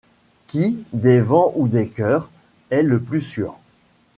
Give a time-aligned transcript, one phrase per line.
[0.47, 2.31] Qui, des vents ou des cœurs,
[2.71, 3.59] est le plus sûr?